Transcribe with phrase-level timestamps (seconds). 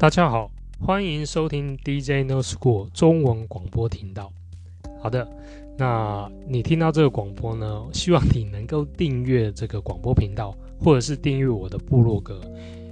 [0.00, 4.32] 大家好，欢迎收听 DJ No School 中文广播频道。
[5.02, 5.28] 好的，
[5.76, 12.40] 那你听到这个广播呢，希望你能够订阅这个广播频道，或者是订阅我的部落格，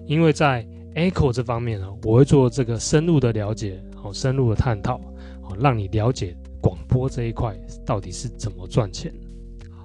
[0.06, 0.62] 因为在
[0.94, 5.00] Echo 这方面呢，我会做这个深入的了解，好，深入的探讨，
[5.40, 9.10] 好，让你了解广播这一块到底是怎么赚钱。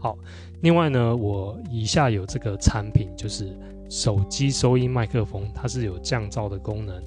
[0.02, 0.18] 好，
[0.60, 3.58] 另外呢，我以下有这个产品，就是
[3.90, 7.02] 手机收音麦克风，它是有降噪的功能。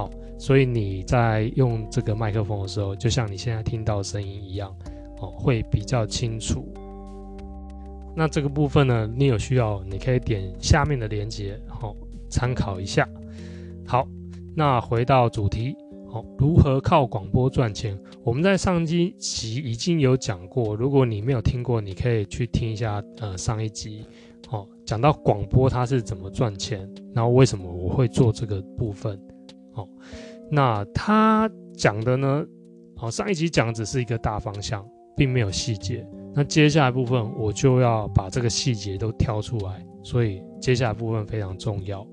[0.00, 4.74] 好，所以你在用这个麦克风的时候，就像你现在听到声音一样，
[5.18, 6.72] 哦，会比较清楚。
[8.16, 11.94] 那这个部分呢，你有需要，你可以点下面的链接，好，
[12.30, 13.06] 参考一下。
[13.86, 14.08] 好，
[14.56, 15.76] 那回到主题。
[16.08, 17.94] 好，如何靠广播赚钱？
[18.24, 18.86] 我们在上一
[19.18, 24.06] 集已经有讲过，如果你没有听过，你可以去听一下呃上一集。
[24.48, 29.20] 哦，讲到广播它是怎么赚钱，然后为什么我会做这个部分。
[29.72, 29.88] 好，
[30.50, 32.44] 那他讲的呢？
[32.96, 36.06] 好，上一集讲只是一个大方向，并没有细节。
[36.34, 42.06] 那接下来部分我就要把这个细节都挑出来，所以接下来部分非常重要。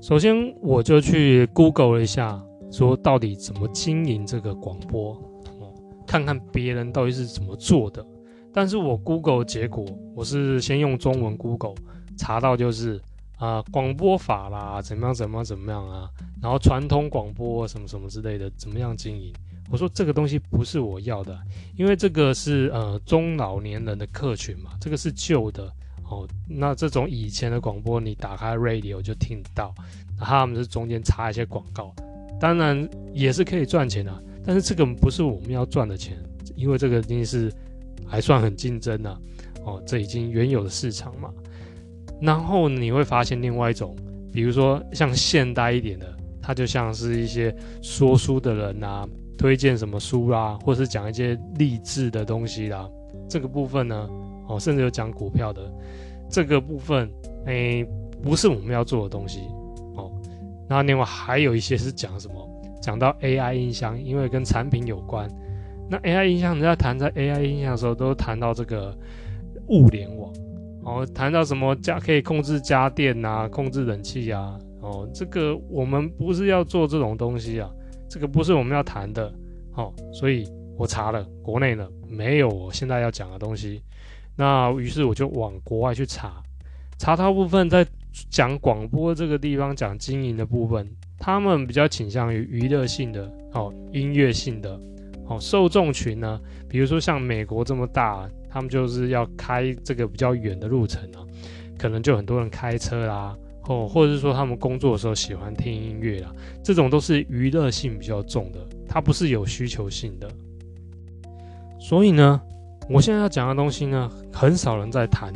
[0.00, 5.12] 首先，我就去 Google 了一下，说到底怎么经营这个广播，
[5.60, 5.72] 哦，
[6.06, 8.04] 看看别人到底是怎么做的。
[8.52, 9.84] 但是我 Google 结果，
[10.14, 11.74] 我是先用中文 Google
[12.16, 13.00] 查到，就是
[13.38, 16.10] 啊，广播法啦，怎么样，怎么样，怎么样啊，
[16.42, 19.32] 然后传统广播什么什么之类的，怎么样经营？
[19.70, 21.38] 我说这个东西不是我要的，
[21.76, 25.72] 因为这个是呃中老年人的客群嘛，这个是旧的。
[26.10, 29.74] 哦，那这种以前的广播，你打开 radio 就听得到，
[30.18, 31.94] 那他们是中间插一些广告，
[32.40, 36.16] 当然也是可以赚钱的，但是这个不是我们要赚的钱，
[36.56, 37.52] 因为这个已经是
[38.06, 39.20] 还算很竞争的，
[39.66, 41.30] 哦，这已经原有的市场嘛。
[42.20, 43.94] 然后你会发现另外一种，
[44.32, 46.06] 比如说像现代一点的，
[46.42, 52.88] 它就像是一些说书的人啊，推荐什么书啦，或是讲一些励志的东西啦，
[53.28, 54.08] 这个部分呢。
[54.50, 55.60] 哦，甚至有讲股票的
[56.30, 57.06] 这个部分，
[57.44, 57.86] 哎、
[58.22, 59.40] 不是我们要做的东西。
[59.94, 60.10] 哦，
[60.66, 62.34] 那另外还有一些是讲什么？
[62.80, 65.28] 讲到 AI 音箱，因为跟产品有关。
[65.90, 68.96] 那 AI 音箱，人家谈在 AI 音箱的时候，都谈到这个
[69.66, 70.32] 物联网。
[70.88, 74.58] 哦，谈到什么家可以控制家电啊，控制冷气啊。
[74.80, 77.68] 哦，这个我们不是要做这种东西啊，
[78.08, 79.30] 这个不是我们要谈的。
[79.74, 80.48] 哦，所以
[80.78, 83.82] 我查了国内呢，没有我现在要讲的东西。
[84.34, 86.42] 那于是我就往国外去查，
[86.96, 87.86] 查到部分在
[88.30, 90.88] 讲广播这个地方讲经营的部分，
[91.18, 94.80] 他们比较倾向于娱乐性的哦，音乐性的
[95.26, 101.24] 哦，受众群呢，比如说像美国这么大，他们就是要开这个比较远的路程啊，
[101.78, 103.36] 可能就很多人开车啦，
[103.68, 106.32] 哦，或者是说他们工作的时候喜欢听音乐啦，
[106.62, 110.28] 这种都是娱乐性比较重的，它不是有需求性的，
[111.78, 112.40] 所以呢。
[112.90, 115.30] 我现在要讲的东西呢，很少人在谈。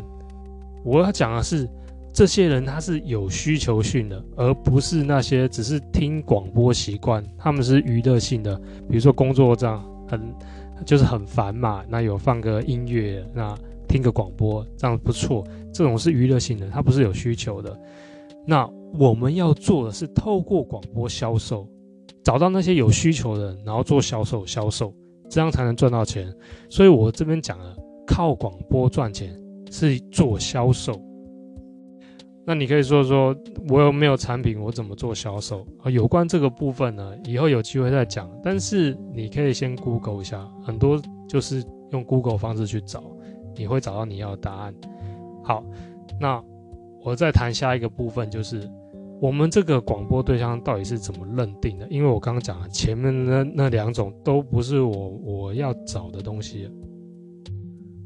[0.82, 1.68] 我要讲的是，
[2.10, 8.56] 这些人他是有需求性的，而不是那些只是听广播习惯，他们是娱乐性的。
[8.88, 13.56] 比如说工作这样很就是很烦嘛，那有放个音乐，那
[13.88, 15.42] 听个广播这样不错。
[15.72, 17.74] 这种是娱乐性的，它不是有需求的。
[18.46, 18.68] 那
[18.98, 21.66] 我们要做的是透过广播销售，
[22.22, 24.94] 找到那些有需求的人，然后做销售，销售。
[25.30, 26.30] 这样才能赚到钱，
[26.68, 27.74] 所以我这边讲了，
[28.06, 29.34] 靠广播赚钱
[29.70, 30.92] 是做销售。
[32.44, 33.36] 那你可以说说，
[33.68, 35.90] 我有没有产品，我怎么做销售啊？
[35.90, 38.30] 有关这个部分呢，以后有机会再讲。
[38.42, 43.02] 但是你可以先 Google 一下，很多就是用 Google 方式去找，
[43.56, 44.74] 你会找到你要的答案。
[45.44, 45.64] 好，
[46.20, 46.42] 那
[47.04, 48.68] 我再谈下一个部分，就是。
[49.20, 51.86] 我们这个广播对象到底是怎么认定的？
[51.88, 56.68] 因为我刚刚讲了前面那那两种都不是我我要找的东西。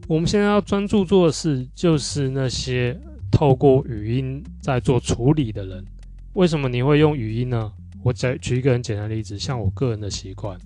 [0.07, 2.95] 我们现在要专注做的事，就是那些
[3.37, 5.85] 透过语音在做处理的人。
[6.33, 7.71] 为什么你会用语音呢？
[8.03, 10.59] 我再举一个很简单的例子，像我个人的习惯，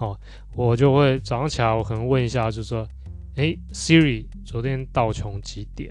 [0.00, 0.18] 哦，
[0.56, 2.84] 我就会早上起来，我可能问一下，就说，
[3.36, 5.88] 诶，Siri，昨天道琼几点？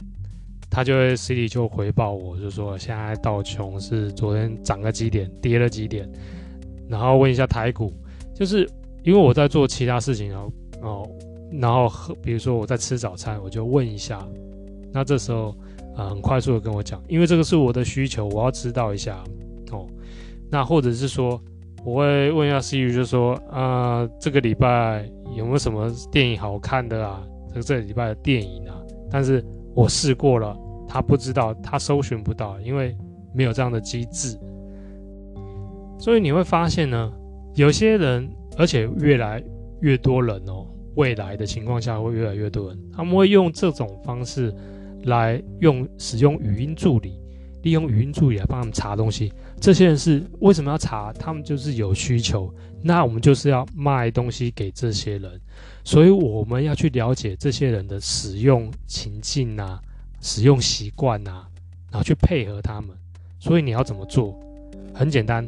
[0.69, 6.11] 他就会 Siri 就回报我，就说现在道琼是昨天涨了几点，跌了几点，
[6.89, 7.93] 然后问一下台股，
[8.35, 8.69] 就是
[9.03, 10.51] 因为我在做其他事情，然后
[10.81, 11.09] 哦，
[11.53, 11.89] 然后
[12.21, 14.27] 比如说我在吃早餐，我就问一下，
[14.91, 15.55] 那这时候、
[15.97, 19.21] 呃、很快速的跟我讲，因为这个是我的需求，我要知道一下
[19.71, 19.85] 哦，
[20.49, 21.41] 那或者是说
[21.83, 27.21] 我会问一下 Siri，就说啊、这个礼拜有没有什么电影好看的啊？
[27.53, 28.77] 这这个礼拜的电影啊，
[29.11, 29.43] 但是。
[29.77, 30.57] 我试过了，
[30.87, 32.97] 他不知道，他搜寻不到，因为
[33.31, 34.35] 没有这样的机制。
[35.99, 37.13] 所以你会发现呢，
[37.53, 38.27] 有些人，
[38.57, 39.39] 而且越来
[39.81, 40.65] 越多人哦，
[40.95, 44.51] 未来的情况下会越来越多人，他们会用这种方式
[45.07, 47.19] 来用使用语音助理，
[47.63, 49.33] 利用语音助理来帮他们查东西。
[49.59, 51.11] 这些人是为什么要查？
[51.13, 55.41] 他们就是有需求，那我们就是要卖东西给这些人，
[55.83, 59.81] 所以我们要去了解这些人的使用情境啊，
[60.21, 61.47] 使用习惯啊，
[61.91, 62.89] 然后去配合他们。
[63.39, 64.39] 所以你要怎么做？
[64.93, 65.47] 很简单，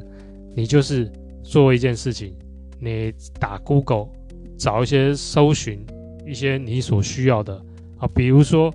[0.56, 1.12] 你就是
[1.44, 2.36] 做一件事情，
[2.80, 4.08] 你打 Google
[4.58, 5.86] 找一些搜寻
[6.26, 7.56] 一些你所需要的
[7.98, 8.74] 啊，比如说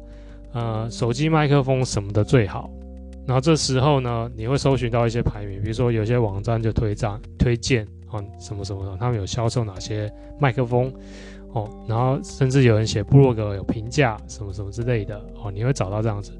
[0.55, 2.71] 呃手机麦克风什么的最好。
[3.27, 10.93] 然后这时候呢，你会搜寻到一些排名，比如说有些网站就推荐推荐啊什么什么的，他们有销售哪些麦克风
[11.53, 16.33] 哦，然后甚至有人写部落格有评价什么什么之类的哦，你会找到这样子。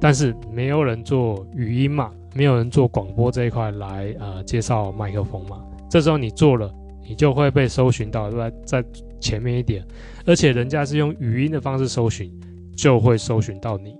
[0.00, 5.62] 但是没有人做语音嘛，没有人做广播这一块来呃介绍麦克风嘛。
[5.90, 6.72] 这时候你做了，
[7.06, 8.56] 你就会被搜寻到，对吧？
[8.64, 8.82] 在
[9.20, 9.86] 前面一点，
[10.24, 12.32] 而且人家是用语音的方式搜寻，
[12.76, 13.96] 就会搜寻到你。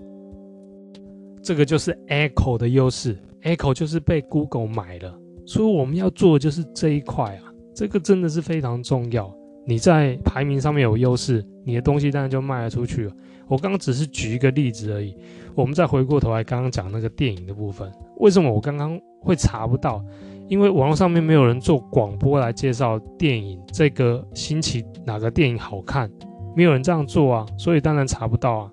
[1.43, 9.33] 这个就是 Echo 的优势，Echo 就是被 Google 买了，所以我们要做的就是这一块啊，这个真的是非常重要。
[9.65, 13.13] 你在排名上面有优势，你的东西当然就卖得出去了。
[13.49, 15.15] 我刚刚只是举一个例子而已。
[15.55, 20.03] 我们再回过头来，刚刚讲那个电影的部分，为什么我刚刚会查不到？
[20.49, 26.11] 因为网络上面没有人做广播来介绍电影，这个星期哪个电影好看，
[26.55, 28.71] 没有人这样做啊，所以当然查不到啊。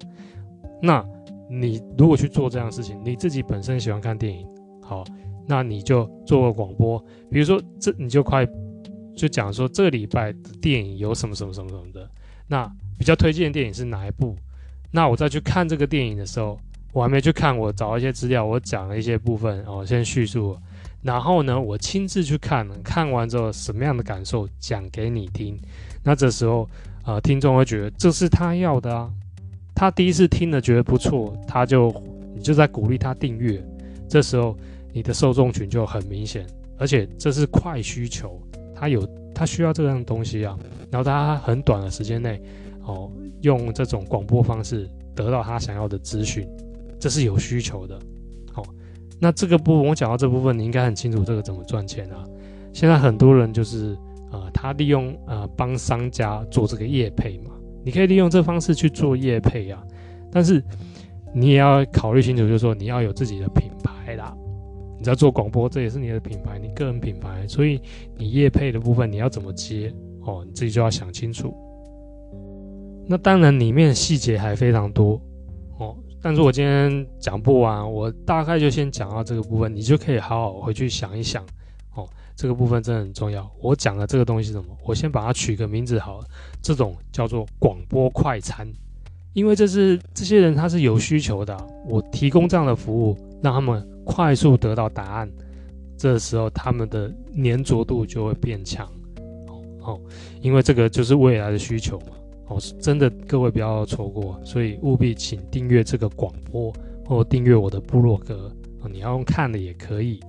[0.81, 1.05] 那
[1.49, 4.47] 你如果去做这样的事情，你自己本身喜欢看电影，
[4.81, 5.03] 好，
[5.47, 6.99] 那你就做个广播，
[7.31, 8.47] 比如说这你就快。
[9.15, 12.09] 就讲说这个礼拜的电影有什么什么什么什么的，
[12.47, 12.65] 那
[12.97, 14.33] 比较推荐的电影是哪一部？
[14.91, 16.57] 那我再去看这个电影的时候，
[16.93, 20.57] 我还没去看，我找一些资料，我讲了一些部分哦，先叙述，
[21.01, 25.59] 然后呢，我亲自去看，看完之后什么样的感受讲给你听。
[26.01, 26.65] 那这时候，
[27.09, 29.09] 呃，听众会觉得这是他要的啊，
[29.73, 31.91] 他第一次听了觉得不错，他就
[32.35, 33.59] 你就在鼓励他订阅。
[34.07, 34.55] 这时候
[34.93, 36.45] 你的受众群就很明显，
[36.77, 38.39] 而且这是快需求。
[38.75, 39.03] 他有，
[39.33, 40.55] 他需要这样的东西啊，
[40.91, 42.39] 然后他很短的时间内，
[42.85, 46.47] 哦，用这种广播方式得到他想要的资讯，
[46.99, 47.99] 这是有需求的。
[48.53, 48.63] 好，
[49.19, 52.23] 那这个部分我讲到这部分，你应该很清楚这个怎么赚钱啊。
[52.71, 53.97] 现在很多人就是，
[54.31, 57.51] 呃，他利用呃帮商家做这个业配嘛，
[57.83, 59.83] 你可以利用这方式去做业配啊，
[60.31, 60.63] 但是
[61.33, 64.35] 你也要考虑清楚，就是说你要有自己的品牌啦。
[64.97, 67.81] 你在做广播，这也是你的品牌，你个人品牌，所以
[68.17, 69.93] 你业配的部分你要怎么接
[70.25, 71.55] 哦，你自己就要想清楚。
[73.07, 75.13] 那当然里面细节还非常多
[75.77, 81.45] 哦，但是我今天讲不完，我大概就先讲到这个部分，你就可以好好回去想一想
[81.95, 82.05] 哦，
[82.39, 83.51] 这个部分真的很重要。
[83.59, 84.67] 我讲的这个东西是什么？
[84.85, 86.25] 我先把它取个名字好了，
[86.61, 88.65] 这种叫做广播快餐，
[89.33, 93.85] 因为这是这些人他是有需求的，我提供这样的服务让他们。
[94.05, 95.29] 快速得到答案，
[95.95, 98.91] 这时候他们的粘着度就会变强，
[99.83, 100.01] 哦，
[100.41, 102.07] 因为这个就是未来的需求嘛，
[102.47, 106.73] 哦，真的各位不要错过，所以务必请订阅这个广播
[107.05, 110.19] 或订阅我的部落格，哦，你要用看的也可以，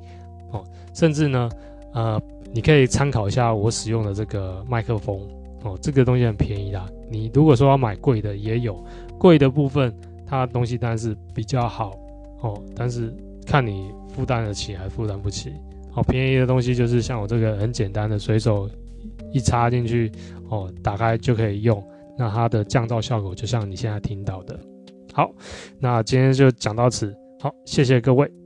[0.52, 0.62] 哦，
[0.94, 1.48] 甚至呢，
[1.94, 2.20] 呃，
[2.52, 5.20] 你可以参考一下我使用的这个麦克风，
[5.62, 8.82] 哦，这个东西很便宜啦，你如果说要买贵的也有，
[9.18, 9.94] 贵的部分
[10.26, 11.92] 它东西当然是比较好，
[12.40, 13.14] 哦，但是。
[13.46, 15.52] 看你负担得起还负担不起，
[15.90, 18.70] 好便宜的东西就是像我这个很简单的，随手
[19.32, 20.12] 一插进去，
[20.48, 21.82] 哦，打开就可以用。
[22.16, 24.56] 那它的降噪效果就像你现在听到的。
[25.12, 25.32] 好，
[25.80, 28.39] 那今天就讲到此，好，谢谢各位。